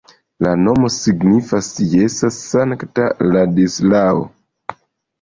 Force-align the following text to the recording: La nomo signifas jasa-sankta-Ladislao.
La 0.45 0.53
nomo 0.67 0.89
signifas 0.95 1.69
jasa-sankta-Ladislao. 1.93 4.29